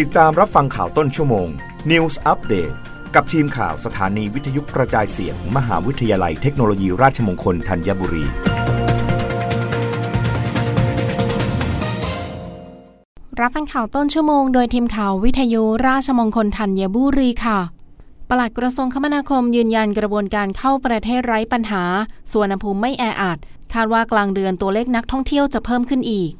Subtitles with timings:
[0.00, 1.48] ติดตามรับฟังข่าวต้นชั่วโมง
[1.90, 2.74] News Update
[3.14, 8.24] กับทีมข่าวสถานีวิทยุกระจายเสียงมมหาวิทยาลัยเทคโนโลยีราชมงคลธัญบุรี
[13.40, 17.58] รับฟังข่าวต้นชั่วโมงโดยทีมข่าววิทยุราชมงคลธัญบุรีค่ะ
[18.30, 21.82] ปลัดกระทรวงคมนาคมยืนยันกระบวนการเข้าประเทศไร้ปัญหา
[22.32, 23.38] ส่วนภูมิไม่แออัด
[23.74, 26.32] คาดว่ากลางเดือนตัวเลขนักท่องเที่ยวจะเพิ่มขึ้นอีก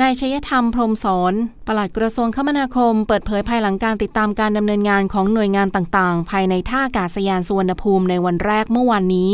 [0.00, 1.34] นายชยธรรมพรมสอน
[1.66, 9.32] ปลัดกระทรวงคมนาคม เปิดเผยภายหลังการติดตามการดำเนินงานของหน่วยงานต่างๆ ภายในท่าอากาศยานสุวรรณภูมิในวันแรกเมื่อวานนี้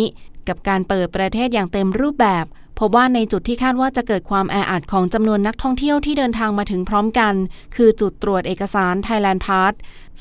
[0.49, 2.45] กับการเปิดประเทศอย่างเต็มรูปแบบ
[2.79, 7.35] พบว่าในจุดที่คาดว่าจะเกิดความแออัดของจำนวนนักท่องเที่ยวที่เดินทางมาถึงพร้อมกัน
[7.77, 9.73] คือจุดตรวจเอกสาร Thailand Pass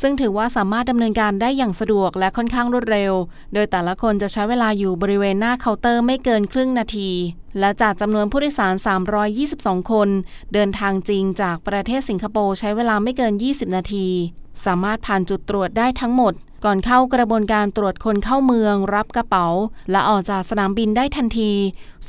[0.01, 3.13] ซึ่งถือว่าสามารถดำเนินการได้อย่างสะดวกและค่อนข้างรวดเร็ว
[3.53, 7.09] โดยแต่ละคนจะใช้เวลาอยู่บริเวณหน้าเคาน์เตอร์ไม่เกินครึ่งนาที
[7.59, 8.75] และจากจำนวนผู้โดยสาร
[9.33, 10.09] 322 คน
[10.53, 14.07] เดินทางจริงจากประเทศสิงคโปร์ใช้เวลาไม่เกิน 20 นาที
[14.65, 16.33] สามารถผ่านจุดตรวจได้ทั้งหมด
[16.65, 19.47] ก่อนเข้ากระบวนการตรวจคนเข้าเมือง รับกระเป๋า
[19.91, 21.51] และออกจากสนามบินได้ทันที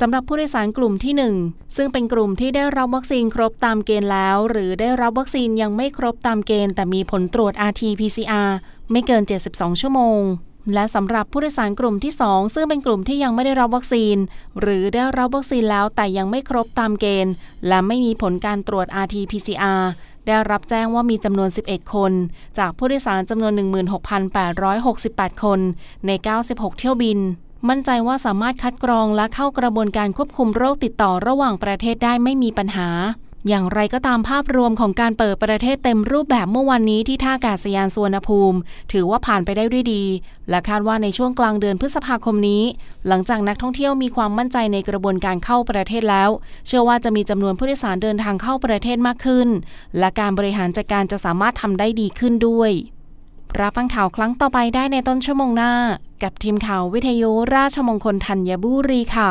[0.01, 8.51] สำหรับผู้โดยสารกลุ่มที่ 1 ซึ่งเป็นกลุ่มที่ได้รับวัคซีนครบตามเกณฑ์แล้ว หรือได้รับวัคซีนยังไม่ครบตามเกณฑ์ แต่มีผลตรวจ RT-PCR
[8.91, 10.21] ไม่เกิน 72 ชั่วโมง
[10.75, 14.17] และสำหรับผู้โดยสารกลุ่มที่ 2 ซึ่งเป็นกลุ่มที่ยังไม่ได้รับวัคซีน
[14.61, 17.33] หรือได้รับวัคซีนแล้วแต่ยังไม่ครบตามเกณฑ์
[17.69, 19.83] และไม่มีผลการตรวจ RT-PCR
[20.27, 22.13] ได้รับแจ้งว่ามีจำนวน 11 คน
[22.59, 23.53] จากผู้โดยสารจำนวน
[24.49, 25.61] 16,868 คน
[26.07, 26.11] ใน
[26.45, 27.19] 96 เที่ยวบิน
[27.69, 32.89] มั่นใจว่าสามารถคัดกรองและเข้ากระบวนการควบคุมโรคติดต่อระหว่างประเทศได้ไม่มีปัญหา
[33.49, 38.59] อย่างไรก็ตามภาพรวมของการเปิดประเทศเต็มรูปแบบเมื่อวันนี้ที่ท่าอากาศยานสุวรรณภูมิ
[38.93, 40.05] ถือว่าผ่านไปได้ด้วยดี
[40.51, 42.63] และคาดว่าในช่วงกลางเดือนพฤษภาคมนี้
[43.09, 46.31] หลังจากนักท่องเที่ยวมีความมั่นใจในกระบวนการเข้าประเทศแล้ว
[46.67, 49.49] เชื่อว่าจะมีจำนวนผู้โดยสารเดินทางเข้าประเทศมากขึ้น
[49.99, 52.71] และการบริหารจัดการจะสามารถทำได้ดีขึ้นด้วย
[53.61, 55.73] รับฟังข่าวครั้งต่อไปได้ในต้นชั่วโมงหน้า
[56.23, 59.31] กับทีมข่าววิทยุราชมงคลธัญบุรีค่ะ